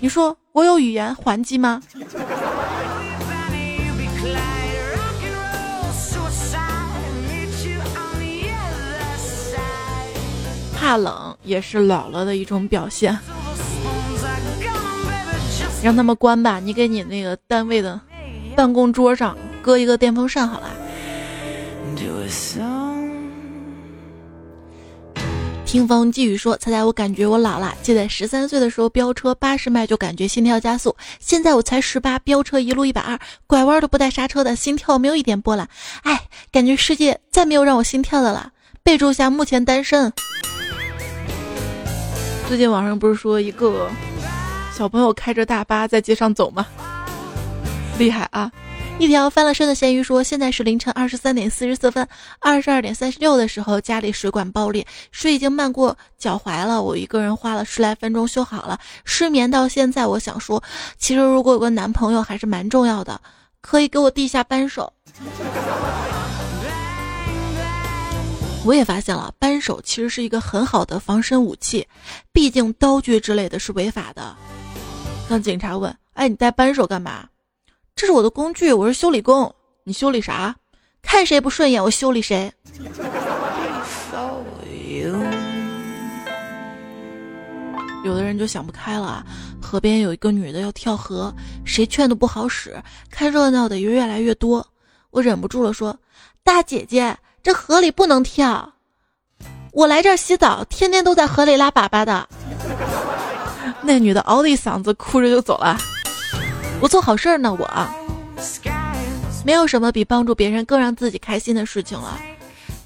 [0.00, 1.82] 你说我有语言还击吗？
[10.76, 13.18] 怕冷也是老了的一种表现。
[15.82, 17.98] 让他们关吧，你给你那个单位的
[18.54, 20.68] 办公桌上搁一个电风扇好了。
[25.74, 27.74] 听风寄语说：“猜猜我感觉我老了。
[27.82, 35.68] 记得十三岁的时候飙车八十迈就感觉心跳加速，现在我才十八，飙车一路一百二，拐弯都不带刹车的，心跳没有一点波澜。
[36.04, 38.52] 哎，感觉世界再没有让我心跳的了。
[38.84, 40.12] 备注一下目前单身。
[42.46, 43.90] 最近网上不是说一个
[44.72, 46.64] 小朋友开着大巴在街上走吗？
[47.98, 48.48] 厉害啊！”
[48.96, 52.06] 一条翻了身的咸鱼说：“现在是凌晨二十三点四十四分，
[52.38, 56.80] 二十二点三十六的时候，家里水管爆裂，水已经漫过脚踝了。
[56.80, 58.78] 我一个人花了十来分钟修好了。
[59.04, 60.62] 失眠到现在，我想说，
[60.96, 63.20] 其实如果有个男朋友还是蛮重要的，
[63.60, 64.90] 可以给我递下扳手。
[68.64, 71.86] 我也发现了，扳手其实是一个很好的防身武器，
[72.32, 74.34] 毕竟刀具之类的是违法的。
[75.28, 77.26] 当警察问：‘哎，你带扳手干嘛？’”
[77.96, 79.54] 这是我的工具，我是修理工。
[79.84, 80.54] 你修理啥？
[81.00, 82.52] 看谁不顺眼，我修理谁。
[88.04, 89.24] 有的人就想不开了，
[89.62, 91.32] 河边有一个女的要跳河，
[91.64, 92.76] 谁劝都不好使，
[93.10, 94.66] 看热闹的也越来越多。
[95.10, 95.96] 我忍不住了，说
[96.42, 98.72] ：“大姐姐，这河里不能跳。
[99.72, 102.28] 我来这儿洗澡，天天都在河里拉粑粑的。
[103.82, 105.78] ”那女的嗷的一嗓子，哭着就走了。
[106.84, 107.66] 我做好事儿呢，我
[109.42, 112.20] 没有什么比帮助别人更让自己开心的事情了。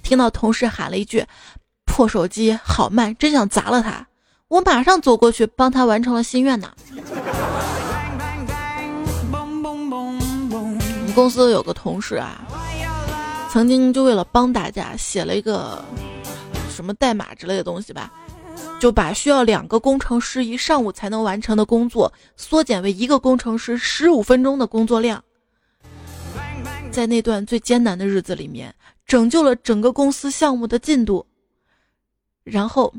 [0.05, 1.27] 听到同事喊了一句
[1.85, 4.07] “破手机好慢”，真想砸了他。
[4.47, 6.71] 我马上走过去帮他完成了心愿呢。
[9.33, 9.45] 我
[11.05, 12.47] 们公司有个同事啊，
[13.51, 15.85] 曾经就为了帮大家写了一个
[16.71, 18.13] 什么代码之类的东西吧。
[18.79, 25.23] 就把需要两个工程师一上午才能完成的工作缩减为一个工程师十五分钟的工作量。
[26.91, 28.75] 在那段最艰难的日子里面，
[29.07, 31.27] 拯救了整个公司项目的进度，
[32.45, 32.93] 然后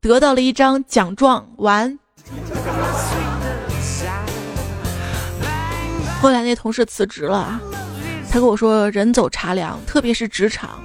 [0.00, 1.48] 得到了一张奖状。
[1.58, 1.98] 完，
[6.20, 7.60] 后来那同事辞职了，
[8.30, 10.82] 他跟我说：“人走茶凉，特别是职场，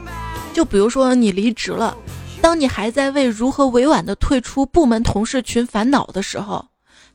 [0.54, 1.98] 就比如说你离职了，
[2.42, 6.66] 当你还在为如何委婉的退出部门同事群烦恼的时候，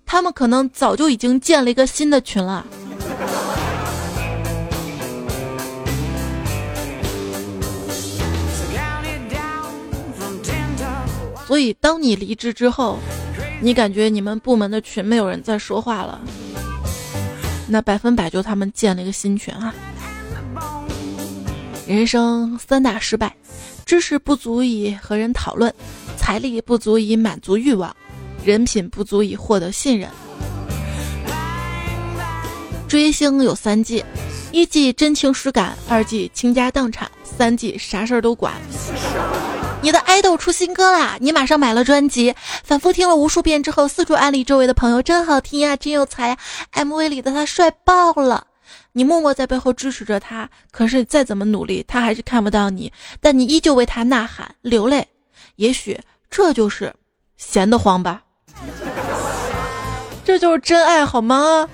[0.06, 2.64] 他们可能早就已经建了一个新的群了。”
[11.46, 12.98] 所以，当你离职之后，
[13.60, 16.20] 你感觉你们部门的群没有人在说话了，
[17.68, 19.72] 那百分百就他们建了一个新群啊！
[21.86, 23.36] 人生三大失败：
[23.86, 25.72] 知识不足以和人讨论，
[26.16, 27.94] 财力不足以满足欲望，
[28.44, 30.10] 人品不足以获得信任。
[32.88, 34.04] 追星有三季：
[34.50, 38.52] 一季真情实感，二季倾家荡产，三季啥事儿都管。
[39.80, 41.16] 你的爱豆出新歌啦！
[41.20, 42.34] 你马上买了专辑，
[42.64, 46.36] 反复听了无数遍之后，四处安利周围的朋友，真好听呀，真有才呀
[46.72, 48.48] ！MV 里的他帅爆了！
[48.96, 52.90] 你默默在背后支持着他，可是再怎么努力，他还是看不到你，
[53.20, 55.06] 但你依旧为他呐喊流泪。
[55.56, 56.94] 也许这就是
[57.36, 58.22] 闲得慌吧，
[60.24, 61.68] 这就是真爱好吗？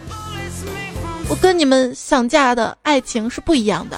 [1.29, 3.97] 我跟你们想嫁的爱情是不一样的。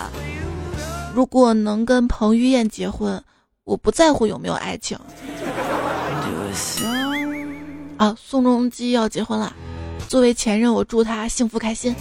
[1.14, 3.24] 如果能跟彭于晏结婚。
[3.64, 4.98] 我不在乎有没有爱情。
[7.96, 9.50] 啊，宋仲基要结婚了，
[10.06, 11.96] 作为前任，我祝他幸福开心。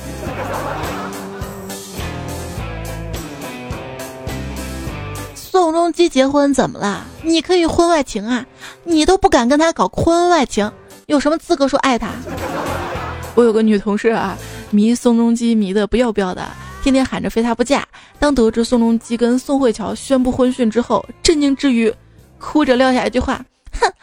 [5.54, 7.06] 宋仲基结婚怎么了？
[7.22, 8.44] 你可以婚外情啊，
[8.86, 10.72] 你都不敢跟他搞婚外情，
[11.06, 12.10] 有什么资格说爱他？
[13.36, 14.36] 我有个女同事啊，
[14.72, 16.44] 迷宋仲基迷的不要不要的。
[16.82, 17.88] 天天喊着非他不嫁。
[18.18, 21.94] 当得知宋仲基跟宋慧乔宣布婚讯之后，震惊之余，
[22.40, 23.40] 哭着撂下一句话
[23.80, 23.94] ：“哼，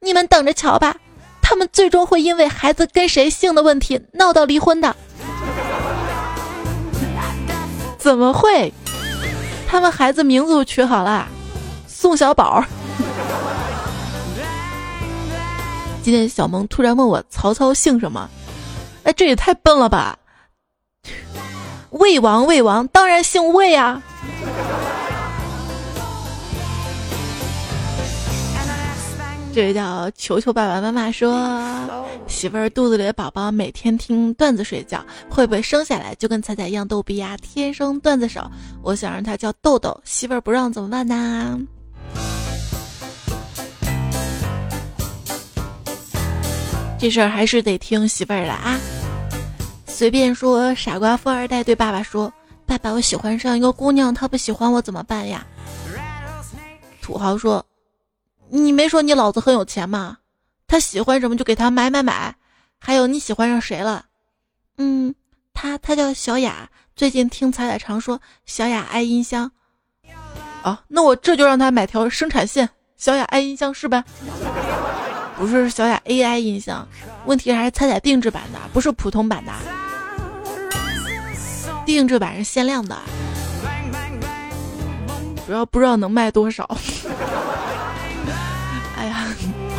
[0.00, 0.96] 你们等着瞧吧，
[1.42, 4.96] 他们最终会因为孩子跟谁姓的问题闹到离婚的。”
[8.00, 8.72] 怎么会？
[9.74, 11.26] 他们孩子名字都取好了，
[11.88, 12.64] 宋小宝。
[16.00, 18.30] 今天小萌突然问我曹操姓什么？
[19.02, 20.16] 哎，这也太笨了吧！
[21.90, 24.00] 魏王，魏王当然姓魏啊！
[29.54, 31.32] 这位叫球球爸爸妈妈说，
[32.26, 35.00] 媳妇儿肚子里的宝宝每天听段子睡觉，
[35.30, 37.36] 会不会生下来就跟彩彩一样逗逼呀？
[37.36, 38.44] 天生段子手，
[38.82, 41.60] 我想让他叫豆豆，媳妇儿不让怎么办呢？
[46.98, 48.76] 这事儿还是得听媳妇儿的啊。
[49.86, 52.32] 随便说，傻瓜富二代对爸爸说
[52.66, 55.46] ：“爸爸，我喜欢上一个姑娘，她不喜欢我怎么办呀？”
[57.00, 57.64] 土豪说
[58.48, 60.18] ：“你没说你老子很有钱吗？
[60.66, 62.36] 他喜欢什么就给他买买买。
[62.78, 64.06] 还有你喜欢上谁了？
[64.76, 65.14] 嗯，
[65.52, 69.50] 他他叫小雅，最近听彩彩常说小雅爱音箱。
[70.62, 74.04] 啊，那我这就让他买条生产线，小雅爱音箱是吧？
[75.36, 76.86] 不是小雅 AI 音箱，
[77.26, 79.52] 问题还是彩彩定制版的，不是普通版的。”
[81.84, 82.96] 定制版是限量的，
[85.46, 86.64] 主要不知道能卖多少。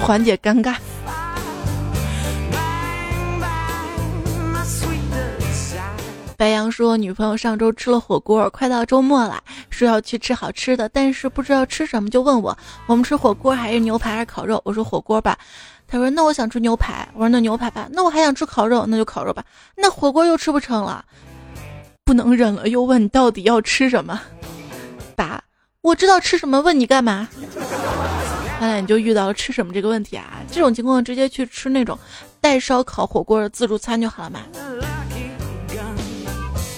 [0.01, 0.75] 缓解尴尬。
[6.37, 12.55] 白羊说，女朋友上周吃了火锅，快到周末了，说要去吃好吃的，但是不知道吃什么，就问我，
[12.87, 14.61] 我们吃火锅还是牛排还是烤肉？
[14.65, 15.37] 我说火锅吧。
[15.87, 17.07] 他说那我想吃牛排。
[17.13, 17.87] 我说那牛排吧。
[17.91, 19.43] 那我还想吃烤肉，那就烤肉吧。
[19.77, 21.05] 那火锅又吃不成了。
[22.03, 24.19] 不能忍了，又问你到底要吃什么？
[25.15, 25.41] 答：
[25.81, 27.29] 我知道吃什么，问你干嘛？
[28.57, 30.39] 看来你就遇到了吃什么这个问题啊！
[30.51, 31.97] 这种情况直接去吃那种
[32.39, 34.39] 带烧烤火锅的自助餐就好了嘛。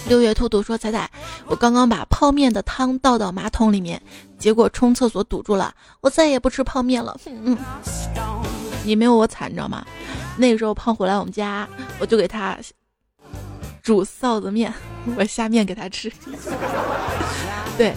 [0.10, 1.10] 六月兔兔说：“彩彩，
[1.46, 4.02] 我刚刚把泡面的汤倒到马桶里面，
[4.40, 7.58] 结果冲厕所堵住了，我再也不吃泡面了。”嗯，
[8.84, 9.86] 你没有我惨，你知道吗？
[10.38, 11.68] 那个时候胖虎来我们家，
[12.00, 12.58] 我就给他。
[13.84, 14.74] 煮臊子面，
[15.16, 16.12] 我下面给他吃。
[17.78, 17.94] 对，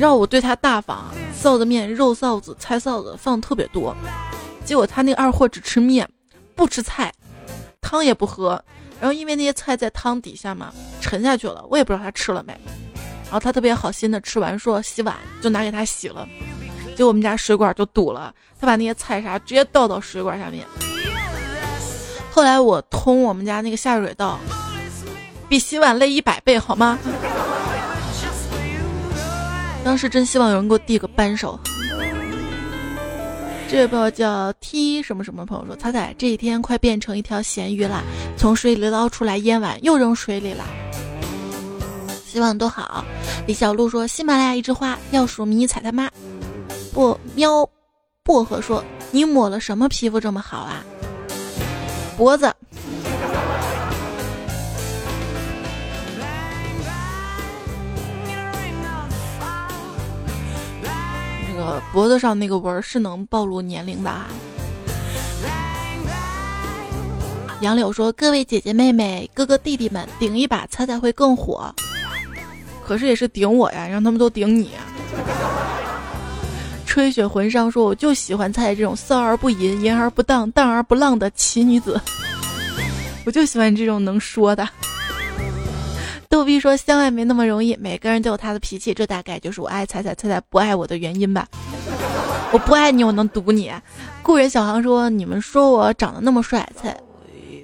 [0.00, 3.94] 你知道我对他大方，臊子面、肉臊子、菜臊子放特别多，
[4.64, 6.08] 结果他那二货只吃面，
[6.54, 7.12] 不吃菜，
[7.82, 8.64] 汤也不喝。
[8.98, 10.72] 然后因为那些菜在汤底下嘛，
[11.02, 12.58] 沉下去了，我也不知道他吃了没。
[13.24, 16.26] 然后他特别好心的吃完，说洗碗，就拿给他洗了。
[16.96, 20.66] 结果我们家水管就堵了，他把那些菜啥直接倒到水管下面。
[22.30, 24.38] 后来我通我们家那个下水道，
[25.46, 26.98] 比洗碗累一百倍，好吗？
[29.84, 31.58] 当时真希望有人给我递个扳手。
[33.68, 38.02] 这位朋友叫 T 什么什么朋友说：“彩彩这几天快变成一条咸鱼了，
[38.36, 40.64] 从水里捞出来腌完又扔水里了。”
[42.26, 43.04] 希望都好。
[43.46, 46.10] 李小璐说：“喜马拉雅一枝花要数迷彩他妈？”
[46.92, 47.68] 不喵，
[48.24, 50.84] 薄荷说：“你抹了什么皮肤这么好啊？”
[52.18, 52.52] 脖子。
[61.92, 64.26] 脖子上那个纹是能暴露年龄的啊！
[67.60, 71.74] 杨柳说：“各位姐姐妹妹、哥哥弟弟们，顶一把猜猜会更火。”
[72.86, 74.70] 可是也是顶我呀，让他们都顶你。
[76.86, 82.00] 吹雪魂上说：“我就喜欢猜这种骚而不淫、淫而不荡、荡而不浪的奇女子。”
[83.26, 84.66] 我就喜欢这种能说的。
[86.30, 91.48] 逗逼说：“相爱没那么容易，每个人都有他的脾气，这大概就是我爱彩彩，彩彩不爱我的原因吧。
[92.52, 93.72] 我不爱你，我能堵你。”
[94.22, 96.96] 故人小航说：“你们说我长得那么帅，彩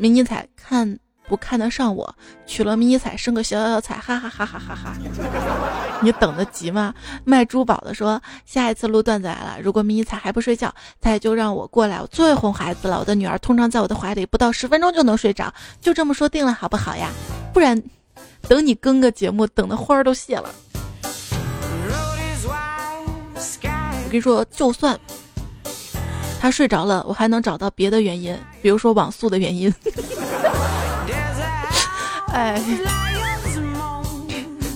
[0.00, 0.98] 迷你彩看
[1.28, 2.12] 不看得上我？
[2.44, 4.96] 娶了迷你彩生个小小小彩，哈哈哈哈哈哈！
[6.02, 6.92] 你等得急吗？”
[7.24, 12.98] 卖珠宝的说：“下一次录段子来了，如果迷你彩还不睡觉，彩就让我过来，我最哄孩子了。
[12.98, 17.10] 我的女儿通常在我的怀里不到十分钟就能睡着，就这么说定了，好不好呀？
[17.54, 17.80] 不然。”
[18.48, 20.48] 等你更个节目，等的花儿都谢了。
[24.04, 24.98] 我跟你说，就算
[26.40, 29.72] 他睡着了，我还能找到别的原因，比如说网速的原因。
[32.32, 32.62] 哎，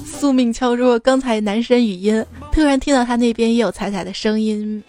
[0.04, 4.82] 宿命敲说，刚才男神语音，突然听到他那边也有彩彩的声音。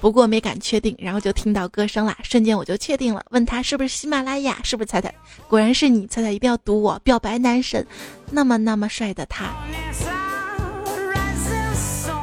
[0.00, 3.22] 不过没敢确定，然后就听到歌声啦，瞬间我就确定了。
[3.30, 5.14] 问他是不是喜马拉雅，是不是彩彩？
[5.46, 7.86] 果然是你，彩彩一定要读我表白男神，
[8.30, 9.52] 那么那么帅的他。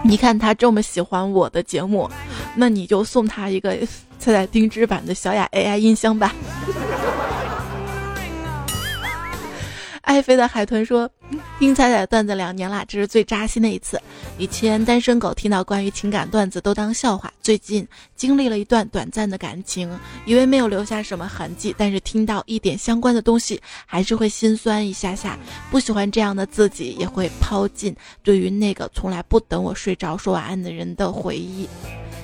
[0.03, 2.09] 你看他这么喜欢我的节目，
[2.55, 3.78] 那你就送他一个
[4.17, 6.34] 彩彩定制版的小雅 AI 音箱吧。
[10.07, 11.07] 爱飞的海豚说
[11.59, 14.01] ：“听彩彩段子两年啦，这是最扎心的一次。
[14.37, 17.85] 以前单身狗听到关于情感段子都当笑话，最近
[18.15, 25.37] 经历了一段短暂的感情，以为没有留下什么痕迹，但是听到一点相关的东西，还是会心酸一下下。
[25.69, 27.93] 不喜欢这样的自己，也会抛尽
[28.23, 31.67] 对于那个从来不等我睡着说晚安的人的回忆。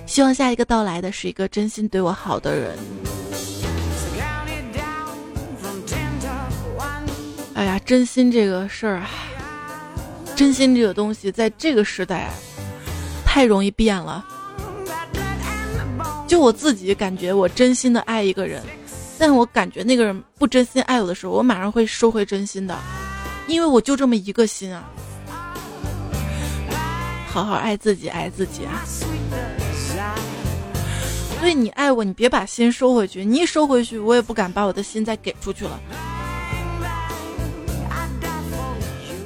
[0.06, 2.78] 希望下一个到来的是一个真心对我好的人。”
[7.56, 9.10] 哎呀，真心这个事儿啊，
[10.36, 12.30] 真心这个东西，在这个时代
[13.26, 14.26] 太容易变了。
[16.28, 18.62] 就我自己感觉，我真心的爱一个人，
[19.20, 22.76] 但我感觉那个人不真心爱我的时候，我马上会收回真心的，
[23.48, 24.84] 因为我就这么一个心啊。
[27.28, 28.82] 好好爱自己，爱自己啊！
[31.40, 35.80] 所以你爱我，你别把心收回去，你一收回去，我也不敢把我的心再给出去了。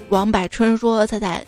[0.09, 1.45] 王柏春说：“彩彩，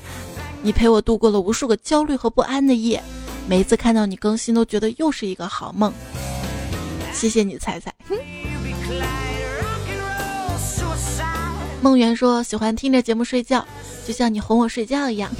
[0.61, 3.01] 你陪我度过了无数个焦虑和不安的夜，
[3.47, 5.93] 每一次看到你更新，都觉得又是一个好梦。
[7.13, 7.93] 谢谢你，彩彩。”
[11.81, 13.65] 梦圆说：“喜欢听着节目睡觉，
[14.05, 15.31] 就像你哄我睡觉一样。”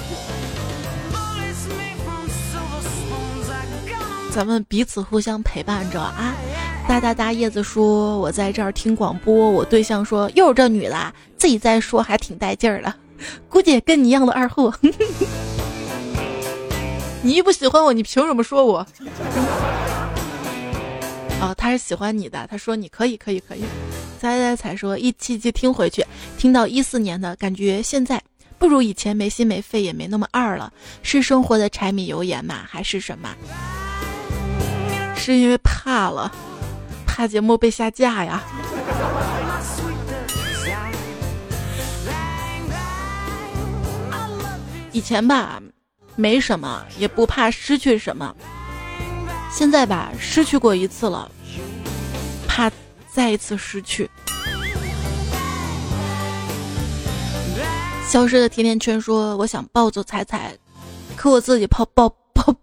[4.31, 6.33] 咱们彼此互相陪伴着啊！
[6.87, 12.93] 哒哒哒，叶子说：“我在这儿听广播。”我对象说：“又是这女的，自己在说还挺带劲儿的。”
[13.47, 14.73] 估计跟你一样的二货，
[17.21, 18.85] 你一不喜欢我，你凭什么说我？
[21.41, 23.63] 哦，他是喜欢你的，他说你可以，可以，可以。
[24.19, 26.05] 猜猜猜说一期期听回去，
[26.37, 28.21] 听到一四年的感觉，现在
[28.57, 30.73] 不如以前没心没肺，也没那么二了。
[31.01, 32.65] 是生活的柴米油盐吗？
[32.67, 33.29] 还是什么？
[35.15, 36.29] 是因为怕了，
[37.07, 38.43] 怕节目被下架呀？
[44.91, 45.61] 以前吧，
[46.15, 48.35] 没什么，也不怕失去什么。
[49.51, 51.29] 现在吧，失去过一次了，
[52.47, 52.71] 怕
[53.11, 54.09] 再一次失去。
[58.07, 60.57] 消失的甜甜圈说：“我想抱走彩彩，
[61.15, 62.55] 可我自己抱抱抱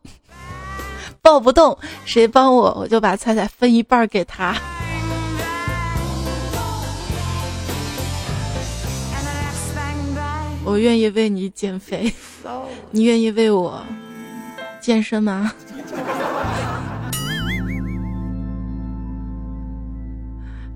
[1.23, 4.57] 抱不动，谁帮我，我就把彩彩分一半给他。”
[10.67, 12.13] 我愿意为你减肥，
[12.91, 13.81] 你愿意为我
[14.81, 15.53] 健身吗？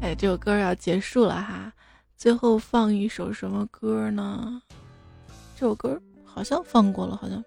[0.01, 1.73] 哎，这首歌要结束了哈，
[2.17, 4.63] 最后放一首什么歌呢？
[5.59, 7.45] 这首歌好像放过了，好像。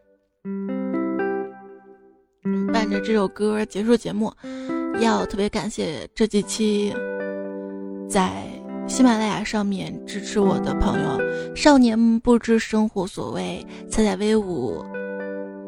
[2.73, 4.33] 伴着这首歌结束节目，
[4.99, 6.93] 要特别感谢这几期
[8.09, 8.43] 在
[8.85, 14.83] 喜马拉雅上面支持我的朋友：少年不知生活所谓，彩彩威武，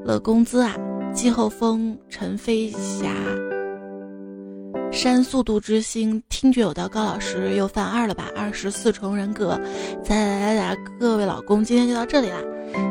[0.03, 0.75] 乐工资啊，
[1.13, 3.09] 季后风，陈飞霞，
[4.91, 8.25] 山速度之星，听觉有道高老师又犯二了吧？
[8.35, 9.59] 二十四重人格，
[10.07, 12.37] 来来来来，各位老公，今天就到这里啦，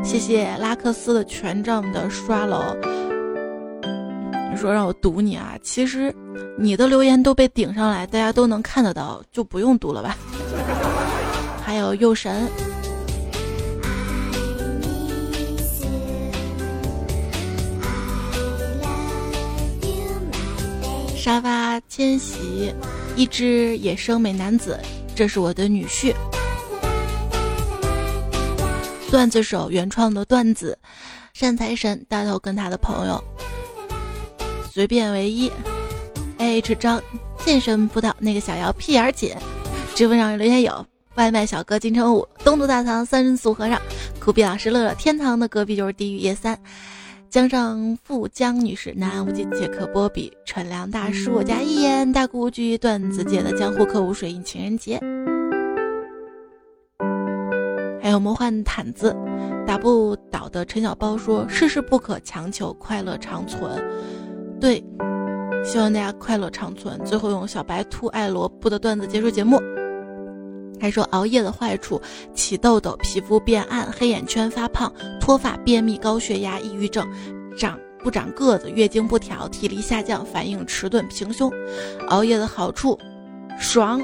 [0.02, 2.74] 谢谢拉克斯的权杖的刷楼。
[4.56, 5.58] 说让我读你啊？
[5.62, 6.14] 其实
[6.58, 10.16] 你的留言都被顶上来，大家都能看得到，就不用读了吧。
[11.62, 12.48] 还有佑神、
[21.16, 22.72] 沙发迁徙、
[23.16, 24.78] 一只野生美男子，
[25.14, 26.14] 这是我的女婿。
[29.10, 30.78] 段子手原创的段子，
[31.32, 33.22] 善财神大头跟他的朋友。
[34.74, 35.52] 随便唯一
[36.38, 37.00] ，A H 张
[37.38, 39.32] 健身不到那个小妖屁眼紧，
[39.94, 43.80] 知乎上留言有外卖小哥金城武，东渡大唐三人组和尚，
[44.18, 46.58] 酷比老师乐乐，天堂的隔壁就是地狱夜三，
[47.30, 55.00] 江上富江女士，南安无极杰克波比，纯良大叔，我家一言大姑居段子界的江湖客无水印情人节，
[58.02, 59.14] 还有魔幻毯子，
[59.64, 63.80] 打不倒的陈小包说，世事不可强求，快乐长存。
[64.64, 64.82] 对，
[65.62, 66.98] 希望大家快乐长存。
[67.04, 69.60] 最后用小白兔爱萝卜的段子结束节目。
[70.80, 72.00] 还说熬夜的坏处：
[72.34, 74.90] 起痘痘、皮肤变暗、黑眼圈、发胖、
[75.20, 77.06] 脱发、便秘、高血压、抑郁症、
[77.58, 81.52] 长不长个子、月经不调、体力下降、反应迟钝、平胸。
[82.08, 82.98] 熬夜的好处：
[83.60, 84.00] 爽。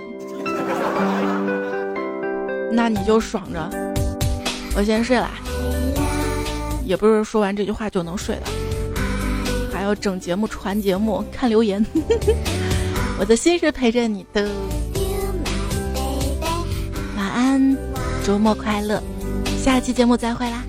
[2.71, 3.71] 那你就爽着，
[4.77, 5.31] 我先睡了。
[6.85, 8.43] 也不是说完这句话就能睡的。
[9.81, 11.83] 还要整节目、传节目、看留言，
[13.19, 14.47] 我的心是陪着你的。
[17.17, 17.79] 晚安，
[18.23, 19.03] 周末快乐，
[19.65, 20.63] 下期节目再会啦。